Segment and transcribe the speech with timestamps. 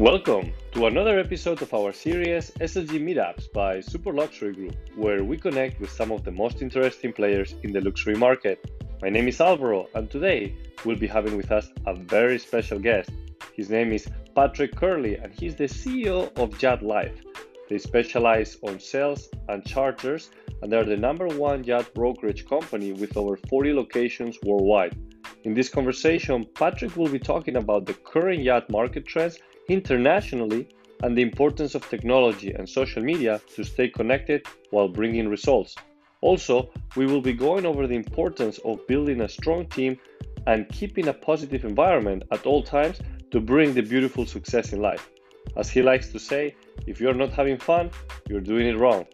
[0.00, 5.36] Welcome to another episode of our series SLG Meetups by Super Luxury Group, where we
[5.36, 8.64] connect with some of the most interesting players in the luxury market.
[9.02, 13.10] My name is Alvaro, and today we'll be having with us a very special guest.
[13.54, 17.20] His name is Patrick Curley, and he's the CEO of Yacht Life.
[17.68, 20.30] They specialize on sales and charters,
[20.62, 24.96] and they're the number one yacht brokerage company with over 40 locations worldwide.
[25.44, 29.38] In this conversation, Patrick will be talking about the current yacht market trends
[29.68, 30.68] internationally
[31.02, 35.74] and the importance of technology and social media to stay connected while bringing results.
[36.20, 39.98] Also, we will be going over the importance of building a strong team
[40.46, 45.08] and keeping a positive environment at all times to bring the beautiful success in life.
[45.56, 46.54] As he likes to say,
[46.86, 47.90] if you're not having fun,
[48.28, 49.06] you're doing it wrong.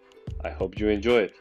[0.45, 1.35] I hope you enjoy it.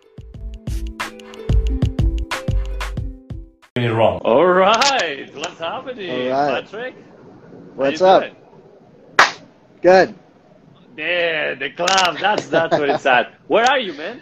[3.75, 4.19] Doing it wrong.
[4.23, 6.63] All right, what's happening, All right.
[6.63, 6.95] Patrick?
[7.75, 8.23] What's up?
[8.23, 8.35] doing?
[9.85, 10.15] Good.
[10.97, 12.17] Yeah, the club.
[12.19, 13.35] That's that's where it's at.
[13.45, 14.19] Where are you, man?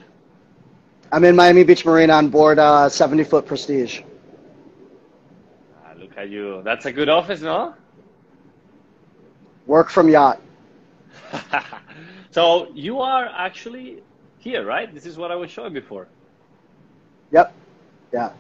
[1.10, 4.02] I'm in Miami Beach Marina on board uh, 70 foot Prestige.
[5.86, 6.62] Ah, look at you.
[6.66, 7.76] That's a good office, no?
[9.66, 10.42] Work from yacht.
[12.32, 14.04] so you are actually
[14.40, 14.94] here, right?
[14.94, 16.10] This is what I was showing before.
[17.32, 17.54] Yep.
[18.12, 18.34] Yeah.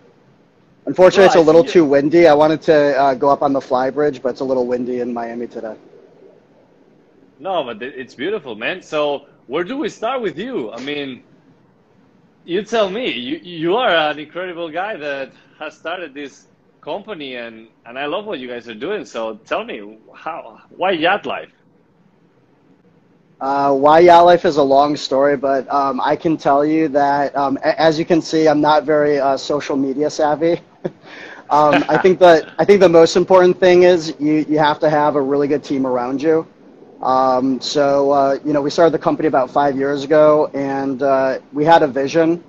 [0.87, 2.27] Unfortunately, it's a little too windy.
[2.27, 4.99] I wanted to uh, go up on the fly bridge, but it's a little windy
[4.99, 5.77] in Miami today.
[7.37, 8.81] No, but it's beautiful, man.
[8.81, 10.71] So where do we start with you?
[10.71, 11.23] I mean,
[12.43, 13.11] you tell me.
[13.11, 16.47] You you are an incredible guy that has started this
[16.81, 19.05] company, and and I love what you guys are doing.
[19.05, 21.51] So tell me, how why yacht life?
[23.39, 27.35] Uh, why yacht life is a long story, but um, I can tell you that,
[27.35, 30.61] um, as you can see, I'm not very uh, social media savvy.
[31.49, 34.89] um, I think that I think the most important thing is you you have to
[34.89, 36.47] have a really good team around you.
[37.03, 41.39] Um, so uh, you know, we started the company about five years ago, and uh,
[41.51, 42.41] we had a vision.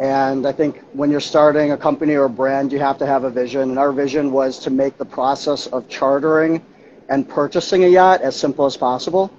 [0.00, 3.22] And I think when you're starting a company or a brand, you have to have
[3.24, 3.70] a vision.
[3.70, 6.64] And our vision was to make the process of chartering
[7.08, 9.30] and purchasing a yacht as simple as possible.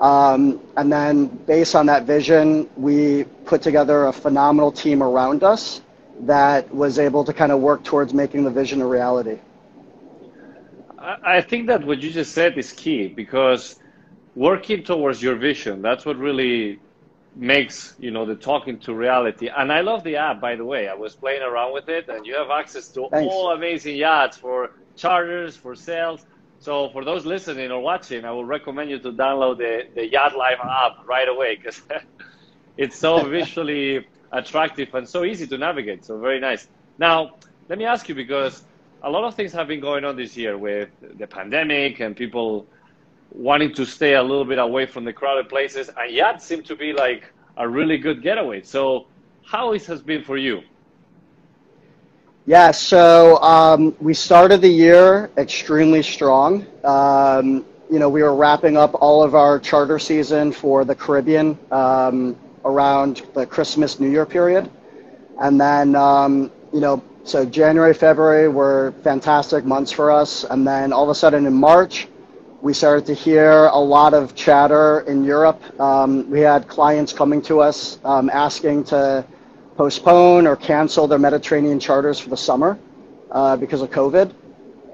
[0.00, 5.82] Um, and then based on that vision, we put together a phenomenal team around us
[6.22, 9.38] that was able to kind of work towards making the vision a reality.
[10.98, 13.79] I I think that what you just said is key because
[14.34, 16.80] working towards your vision, that's what really
[17.34, 19.48] makes, you know, the talking to reality.
[19.54, 20.88] And I love the app, by the way.
[20.88, 23.32] I was playing around with it and you have access to Thanks.
[23.32, 26.26] all amazing yachts for charters, for sales.
[26.58, 30.36] So for those listening or watching, I would recommend you to download the, the Yacht
[30.36, 31.80] Life app right away because
[32.76, 36.04] it's so visually attractive and so easy to navigate.
[36.04, 36.68] So very nice.
[36.98, 37.36] Now,
[37.68, 38.62] let me ask you because
[39.02, 42.66] a lot of things have been going on this year with the pandemic and people
[43.30, 46.76] wanting to stay a little bit away from the crowded places, and yachts seem to
[46.76, 48.62] be like a really good getaway.
[48.62, 49.06] So,
[49.42, 50.62] how it has been for you?
[52.46, 56.66] Yeah, so um, we started the year extremely strong.
[56.84, 61.58] Um, you know, we were wrapping up all of our charter season for the Caribbean
[61.70, 64.70] um, around the Christmas New Year period.
[65.40, 70.44] And then, um, you know, so January, February were fantastic months for us.
[70.44, 72.08] And then all of a sudden in March,
[72.62, 75.62] we started to hear a lot of chatter in Europe.
[75.80, 79.24] Um, we had clients coming to us um, asking to
[79.76, 82.78] postpone or cancel their Mediterranean charters for the summer
[83.30, 84.34] uh, because of COVID.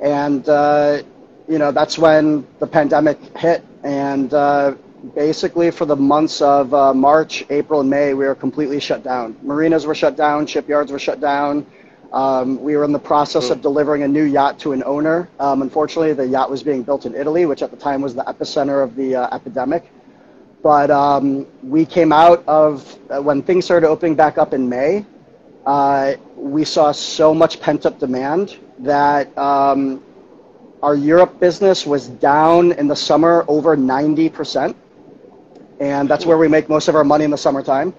[0.00, 1.03] And, uh,
[1.49, 3.65] you know, that's when the pandemic hit.
[3.82, 4.76] And uh,
[5.16, 9.37] basically, for the months of uh, March, April, and May, we were completely shut down.
[9.43, 11.66] Marinas were shut down, shipyards were shut down.
[12.12, 15.28] Um, we were in the process of delivering a new yacht to an owner.
[15.41, 18.22] Um, unfortunately, the yacht was being built in Italy, which at the time was the
[18.22, 19.91] epicenter of the uh, epidemic.
[20.62, 25.05] But um, we came out of uh, when things started opening back up in May.
[25.67, 30.03] Uh, we saw so much pent up demand that um,
[30.82, 34.75] our Europe business was down in the summer over 90%.
[35.81, 37.93] And that's where we make most of our money in the summertime.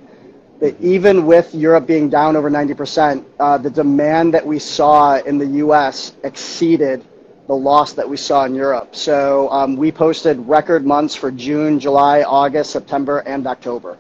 [0.60, 5.38] But even with Europe being down over 90%, uh, the demand that we saw in
[5.38, 7.06] the US exceeded
[7.48, 8.96] the loss that we saw in Europe.
[8.96, 13.98] So um, we posted record months for June, July, August, September, and October.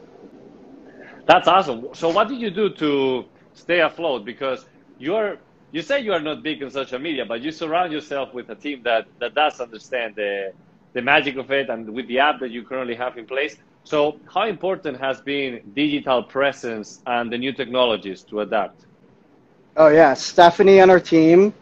[1.26, 1.88] That's awesome.
[1.94, 4.24] So, what did you do to stay afloat?
[4.24, 4.66] Because
[4.98, 5.38] you're
[5.72, 8.56] you say you are not big on social media, but you surround yourself with a
[8.56, 10.54] team that that does understand the
[10.94, 13.58] the magic of it, and with the app that you currently have in place.
[13.88, 18.86] So, how important has been digital presence and the new technologies to adapt?
[19.78, 21.54] Oh yeah, Stephanie and her team.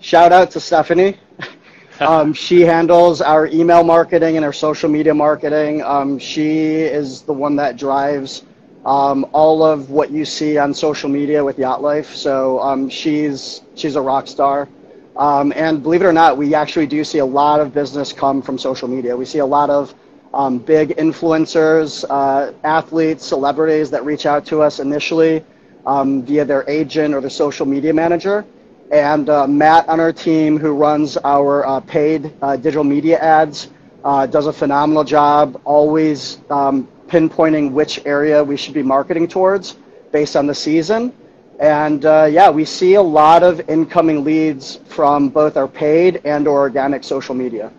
[0.00, 1.18] Shout out to Stephanie.
[2.00, 5.82] um, she handles our email marketing and our social media marketing.
[5.82, 8.42] Um, she is the one that drives
[8.84, 12.12] um, all of what you see on social media with Yacht Life.
[12.14, 14.68] So um, she's she's a rock star.
[15.16, 18.42] Um, and believe it or not, we actually do see a lot of business come
[18.42, 19.16] from social media.
[19.16, 19.94] We see a lot of
[20.34, 25.44] um, big influencers, uh, athletes, celebrities that reach out to us initially
[25.86, 28.44] um, via their agent or their social media manager.
[28.90, 33.68] And uh, Matt on our team, who runs our uh, paid uh, digital media ads,
[34.04, 39.76] uh, does a phenomenal job always um, pinpointing which area we should be marketing towards
[40.12, 41.12] based on the season.
[41.60, 46.48] And uh, yeah, we see a lot of incoming leads from both our paid and
[46.48, 47.70] or organic social media.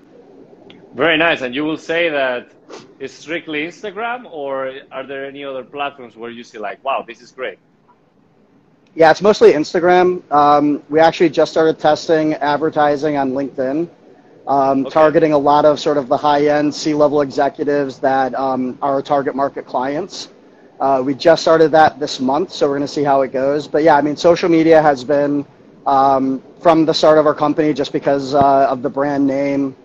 [0.93, 1.41] Very nice.
[1.41, 2.51] And you will say that
[2.99, 7.19] it's strictly Instagram, or are there any other platforms where you see like, wow, this
[7.21, 7.57] is great?
[8.95, 10.21] Yeah, it's mostly Instagram.
[10.31, 13.89] Um, we actually just started testing advertising on LinkedIn,
[14.45, 14.89] um, okay.
[14.91, 19.35] targeting a lot of sort of the high-end C-level executives that um, are our target
[19.35, 20.29] market clients.
[20.79, 23.67] Uh, we just started that this month, so we're going to see how it goes.
[23.67, 25.43] But yeah, I mean, social media has been
[25.87, 29.75] um, from the start of our company just because uh, of the brand name.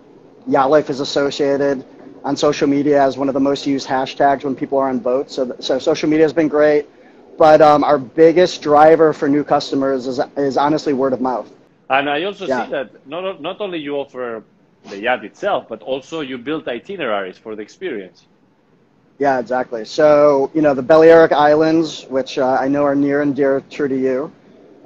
[0.49, 1.85] Yacht Life is associated
[2.23, 5.35] on social media as one of the most used hashtags when people are on boats.
[5.35, 6.87] So, so social media has been great.
[7.37, 11.49] But um, our biggest driver for new customers is, is honestly word of mouth.
[11.89, 12.65] And I also yeah.
[12.65, 14.45] see that not, not only you offer
[14.83, 18.27] the yacht itself, but also you build itineraries for the experience.
[19.19, 19.85] Yeah, exactly.
[19.85, 23.87] So, you know, the Balearic Islands, which uh, I know are near and dear true
[23.87, 24.31] to you,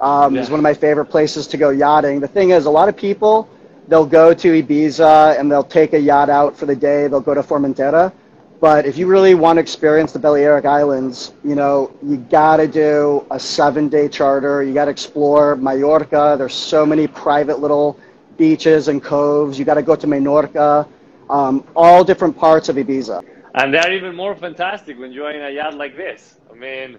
[0.00, 0.40] um, yeah.
[0.40, 2.20] is one of my favorite places to go yachting.
[2.20, 3.48] The thing is, a lot of people,
[3.88, 7.06] they'll go to Ibiza and they'll take a yacht out for the day.
[7.06, 8.12] They'll go to Formentera.
[8.60, 12.66] But if you really want to experience the Balearic Islands, you know, you got to
[12.66, 14.62] do a seven day charter.
[14.62, 16.36] You got to explore Mallorca.
[16.38, 17.98] There's so many private little
[18.38, 19.58] beaches and coves.
[19.58, 20.88] You got to go to Menorca,
[21.28, 23.22] um, all different parts of Ibiza.
[23.54, 26.38] And they're even more fantastic when you are in a yacht like this.
[26.50, 26.98] I mean,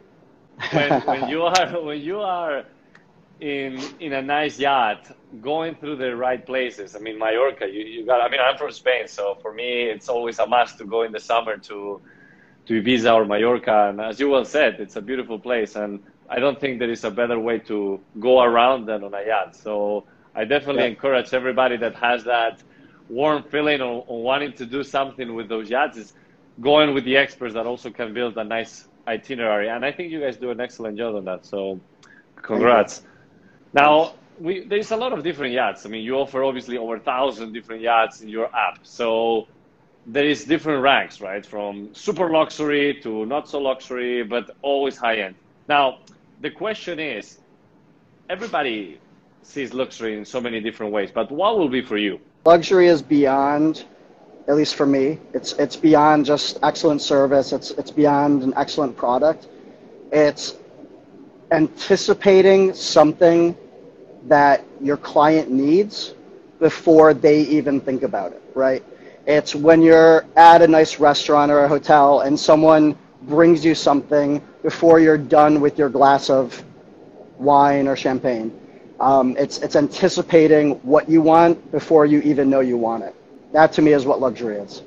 [0.71, 2.63] when, when you are when you are
[3.39, 5.11] in in a nice yacht,
[5.41, 6.95] going through the right places.
[6.95, 8.21] I mean, Mallorca, you, you got.
[8.21, 11.11] I mean, I'm from Spain, so for me, it's always a must to go in
[11.11, 12.01] the summer to
[12.67, 13.89] to Ibiza or Mallorca.
[13.89, 17.03] And as you well said, it's a beautiful place, and I don't think there is
[17.03, 19.55] a better way to go around than on a yacht.
[19.55, 20.89] So I definitely yeah.
[20.89, 22.63] encourage everybody that has that
[23.09, 26.13] warm feeling on, on, wanting to do something with those yachts is
[26.61, 29.69] going with the experts that also can build a nice itinerary.
[29.69, 31.45] And I think you guys do an excellent job on that.
[31.45, 31.79] So
[32.41, 33.03] congrats.
[33.75, 35.85] Now, we, there's a lot of different yachts.
[35.85, 38.79] I mean, you offer obviously over a thousand different yachts in your app.
[38.83, 39.47] So
[40.05, 41.45] there is different ranks, right?
[41.45, 45.35] From super luxury to not so luxury, but always high end.
[45.67, 45.99] Now,
[46.39, 47.39] the question is,
[48.29, 48.97] everybody
[49.43, 52.19] sees luxury in so many different ways, but what will be for you?
[52.45, 53.83] Luxury is beyond,
[54.47, 57.51] at least for me, it's it's beyond just excellent service.
[57.51, 59.47] It's it's beyond an excellent product.
[60.11, 60.55] It's
[61.51, 63.55] anticipating something
[64.27, 66.13] that your client needs
[66.59, 68.83] before they even think about it, right?
[69.27, 74.41] It's when you're at a nice restaurant or a hotel and someone brings you something
[74.61, 76.63] before you're done with your glass of
[77.37, 78.53] wine or champagne.
[78.99, 83.15] Um, it's, it's anticipating what you want before you even know you want it.
[83.51, 84.83] That to me is what luxury is.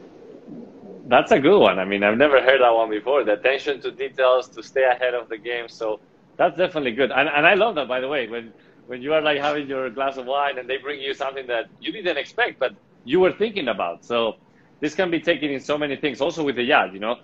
[1.07, 1.78] That's a good one.
[1.78, 3.25] I mean, I've never heard that one before.
[3.25, 5.68] The attention to details to stay ahead of the game.
[5.68, 6.00] So
[6.37, 7.11] that's definitely good.
[7.11, 8.52] And, and I love that, by the way, when
[8.88, 11.66] when you are like having your glass of wine and they bring you something that
[11.78, 12.73] you didn't expect, but
[13.04, 14.04] you were thinking about.
[14.07, 14.35] So
[14.80, 16.23] this can be taken in so many things.
[16.23, 17.16] Also with the yacht, you know,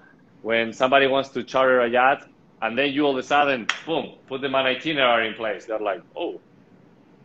[0.42, 2.22] when somebody wants to charter a yacht
[2.62, 5.64] and then you all of a sudden, boom, put them on itinerary in place.
[5.66, 6.42] They're like, oh,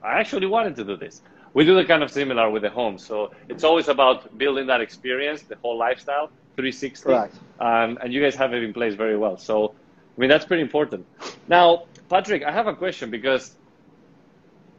[0.03, 1.21] I actually wanted to do this.
[1.53, 2.97] We do the kind of similar with the home.
[2.97, 7.03] So it's always about building that experience, the whole lifestyle, 360.
[7.03, 7.35] Correct.
[7.59, 9.37] Um, and you guys have it in place very well.
[9.37, 9.75] So,
[10.17, 11.07] I mean, that's pretty important.
[11.47, 13.57] Now, Patrick, I have a question because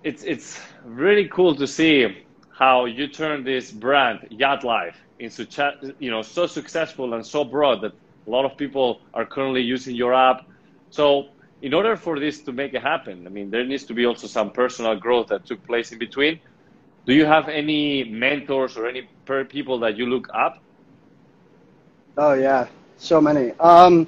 [0.02, 5.46] it's it's really cool to see how you turn this brand Yacht Life into
[5.98, 7.92] you know so successful and so broad that
[8.26, 10.46] a lot of people are currently using your app.
[10.90, 11.28] So
[11.62, 14.26] in order for this to make it happen, I mean, there needs to be also
[14.26, 16.40] some personal growth that took place in between.
[17.06, 19.08] Do you have any mentors or any
[19.48, 20.62] people that you look up?
[22.16, 22.66] Oh yeah,
[22.96, 23.52] so many.
[23.60, 24.06] Um,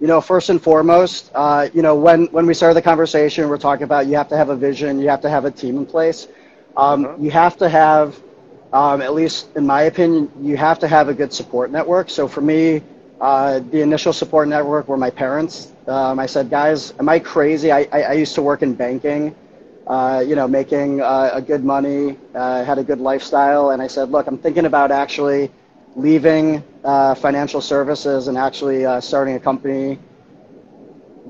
[0.00, 3.58] you know, first and foremost, uh, you know, when, when we started the conversation, we're
[3.58, 5.86] talking about you have to have a vision, you have to have a team in
[5.86, 6.28] place.
[6.76, 7.16] Um, uh-huh.
[7.18, 8.20] You have to have,
[8.72, 12.10] um, at least in my opinion, you have to have a good support network.
[12.10, 12.82] So for me,
[13.20, 15.72] uh, the initial support network were my parents.
[15.86, 17.72] Um, I said, guys, am I crazy?
[17.72, 19.34] I, I, I used to work in banking.
[19.86, 23.86] uh, you know, making uh, a good money, uh, had a good lifestyle, and I
[23.86, 25.50] said, look, I'm thinking about actually
[25.94, 29.98] leaving uh, financial services and actually uh, starting a company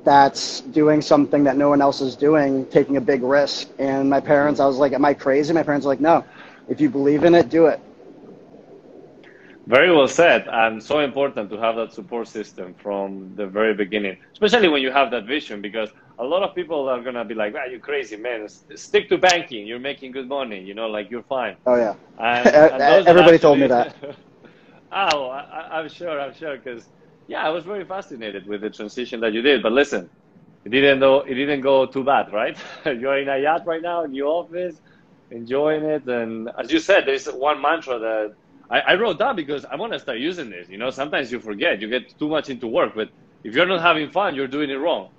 [0.04, 3.68] that's doing something that no one else is doing, taking a big risk.
[3.78, 5.52] And my parents, I was like, am I crazy?
[5.54, 6.24] My parents were like, no,
[6.68, 7.80] if you believe in it, do it.
[9.66, 14.16] Very well said, and so important to have that support system from the very beginning,
[14.32, 17.54] especially when you have that vision, because a lot of people are gonna be like,
[17.54, 18.48] "Wow, you crazy man!
[18.48, 19.66] Stick to banking.
[19.66, 20.60] You're making good money.
[20.60, 21.94] You know, like you're fine." Oh yeah.
[22.18, 23.94] And, and Everybody actually, told me that.
[24.92, 26.20] oh, I, am sure.
[26.20, 26.86] I'm sure because
[27.26, 29.62] yeah, I was very fascinated with the transition that you did.
[29.62, 30.08] But listen,
[30.64, 31.20] it didn't go.
[31.20, 32.56] It didn't go too bad, right?
[32.84, 34.80] you're in a yacht right now, in your office,
[35.30, 38.34] enjoying it, and as you said, there's one mantra that
[38.70, 40.68] I, I wrote down because I want to start using this.
[40.68, 43.08] You know, sometimes you forget, you get too much into work, but
[43.44, 45.10] if you're not having fun, you're doing it wrong.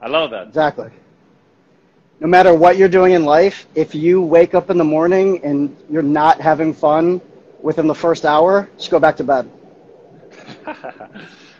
[0.00, 0.48] I love that.
[0.48, 0.90] Exactly.
[2.20, 5.74] No matter what you're doing in life, if you wake up in the morning and
[5.90, 7.20] you're not having fun
[7.62, 9.50] within the first hour, just go back to bed.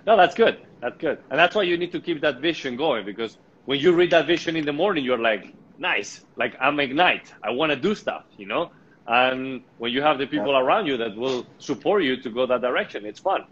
[0.07, 0.59] no, that's good.
[0.80, 1.19] That's good.
[1.30, 4.26] And that's why you need to keep that vision going because when you read that
[4.26, 7.33] vision in the morning, you're like, nice, like I'm ignite.
[7.42, 8.71] I want to do stuff, you know?
[9.07, 10.61] And when you have the people yeah.
[10.61, 13.45] around you that will support you to go that direction, it's fun.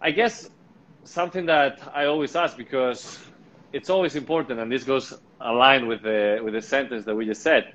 [0.00, 0.50] I guess
[1.04, 3.18] something that I always ask because
[3.72, 7.42] it's always important, and this goes aligned with the with the sentence that we just
[7.42, 7.72] said.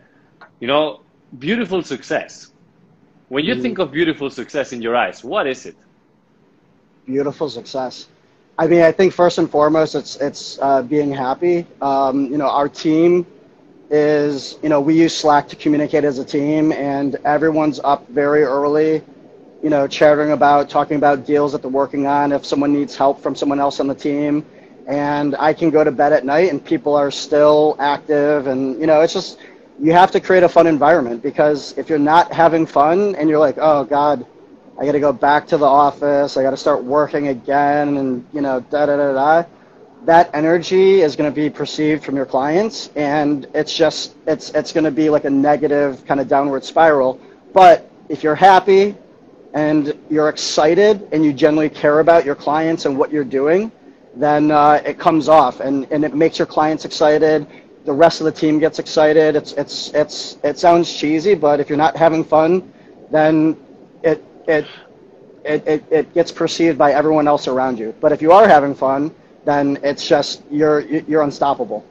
[0.60, 1.02] You know,
[1.40, 2.52] beautiful success.
[3.30, 3.62] When you mm.
[3.62, 5.76] think of beautiful success in your eyes, what is it?
[7.06, 8.08] Beautiful success.
[8.58, 11.66] I mean, I think first and foremost, it's it's uh, being happy.
[11.82, 13.26] Um, you know, our team
[13.90, 18.44] is, you know, we use Slack to communicate as a team, and everyone's up very
[18.44, 19.04] early,
[19.62, 23.22] you know, chatting about, talking about deals that they're working on, if someone needs help
[23.22, 24.46] from someone else on the team.
[24.88, 28.48] And I can go to bed at night and people are still active.
[28.48, 29.40] And, you know, it's just,
[29.80, 33.40] you have to create a fun environment because if you're not having fun and you're
[33.40, 34.26] like, oh, God,
[34.80, 38.26] I got to go back to the office, I got to start working again, and,
[38.34, 39.48] you know, da da da da
[40.06, 44.72] that energy is going to be perceived from your clients and it's just it's it's
[44.72, 47.20] going to be like a negative kind of downward spiral.
[47.54, 48.96] But if you're happy
[49.54, 53.72] and you're excited and you generally care about your clients and what you're doing
[54.16, 57.48] then uh, it comes off and, and it makes your clients excited
[57.86, 61.70] the rest of the team gets excited it's it's it's it sounds cheesy but if
[61.70, 62.72] you're not having fun
[63.12, 63.58] then
[64.04, 64.66] it it
[65.46, 68.74] it, it, it gets perceived by everyone else around you but if you are having
[68.74, 69.14] fun
[69.46, 71.86] then it's just you're you're unstoppable.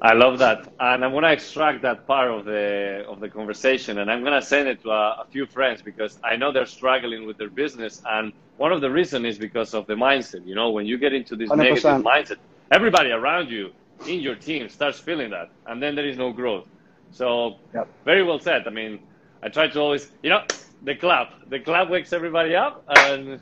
[0.00, 4.10] I love that, and I'm gonna extract that part of the of the conversation, and
[4.10, 7.38] I'm gonna send it to a, a few friends because I know they're struggling with
[7.38, 10.46] their business, and one of the reasons is because of the mindset.
[10.46, 11.58] You know, when you get into this 100%.
[11.58, 12.36] negative mindset,
[12.70, 13.72] everybody around you
[14.06, 16.66] in your team starts feeling that, and then there is no growth.
[17.12, 17.88] So, yep.
[18.04, 18.66] very well said.
[18.66, 19.00] I mean,
[19.42, 20.44] I try to always, you know,
[20.82, 23.40] the clap, the clap wakes everybody up, and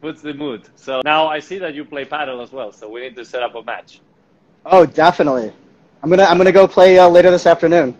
[0.00, 0.68] puts the mood.
[0.76, 2.72] So now I see that you play paddle as well.
[2.72, 4.00] So we need to set up a match.
[4.66, 5.52] Oh, definitely.
[6.02, 7.96] I'm gonna I'm gonna go play uh, later this afternoon.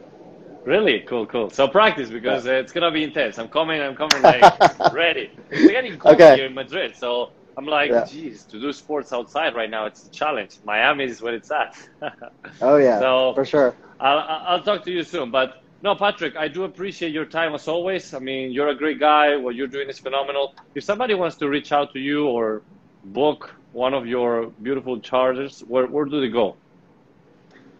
[0.64, 1.48] Really cool, cool.
[1.48, 2.52] So practice because yeah.
[2.52, 3.38] uh, it's gonna be intense.
[3.38, 3.80] I'm coming.
[3.80, 5.30] I'm coming like ready.
[5.50, 6.36] It's getting cold okay.
[6.36, 8.04] here in Madrid, so I'm like, yeah.
[8.04, 10.58] geez, to do sports outside right now, it's a challenge.
[10.64, 11.76] Miami is where it's at.
[12.60, 13.74] oh yeah, so for sure.
[14.00, 17.68] I'll I'll talk to you soon, but no, Patrick, I do appreciate your time as
[17.68, 18.14] always.
[18.14, 19.36] I mean, you're a great guy.
[19.36, 20.54] What you're doing is phenomenal.
[20.74, 22.62] If somebody wants to reach out to you or
[23.04, 26.56] book one of your beautiful charters, where, where do they go?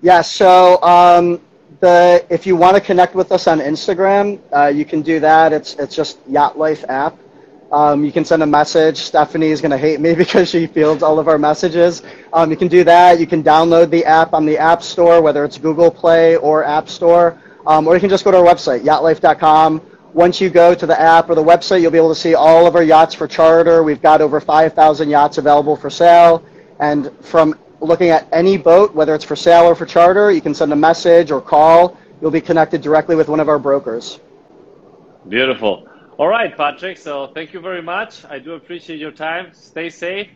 [0.03, 1.41] Yeah, so um,
[1.81, 5.55] the if you want to connect with us on Instagram, uh, you can do that.
[5.55, 7.17] It's it's just Yacht Life app.
[7.75, 8.99] Um, you can send a message.
[8.99, 12.03] Stephanie is going to hate me because she fields all of our messages.
[12.33, 13.19] Um, you can do that.
[13.19, 16.89] You can download the app on the App Store, whether it's Google Play or App
[16.89, 17.37] Store.
[17.67, 19.83] Um, or you can just go to our website, yachtlife.com.
[20.13, 22.69] Once you go to the app or the website, you'll be able to see all
[22.69, 23.83] of our yachts for charter.
[23.83, 26.45] We've got over 5,000 yachts available for sale.
[26.79, 30.55] And from looking at any boat, whether it's for sale or for charter, you can
[30.55, 31.99] send a message or call.
[32.21, 34.21] You'll be connected directly with one of our brokers.
[35.29, 35.89] Beautiful.
[36.17, 36.97] All right, Patrick.
[36.97, 38.25] So thank you very much.
[38.27, 39.53] I do appreciate your time.
[39.53, 40.29] Stay safe.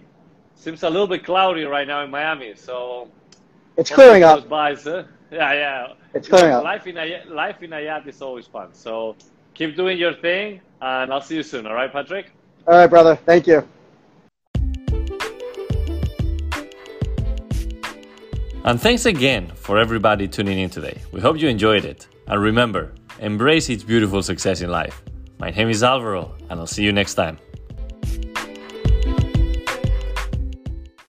[0.56, 3.08] Seems a little bit cloudy right now in Miami, so
[3.76, 4.48] it's clearing up.
[4.48, 5.92] By, yeah, yeah.
[6.14, 6.64] It's clearing up.
[6.64, 8.74] Life in a life in a yacht is always fun.
[8.74, 9.14] So
[9.54, 11.64] keep doing your thing, and I'll see you soon.
[11.64, 12.32] All right, Patrick.
[12.66, 13.14] All right, brother.
[13.14, 13.66] Thank you.
[18.64, 20.98] And thanks again for everybody tuning in today.
[21.12, 22.08] We hope you enjoyed it.
[22.26, 25.00] And remember, embrace its beautiful success in life.
[25.38, 27.38] My name is Alvaro, and I'll see you next time.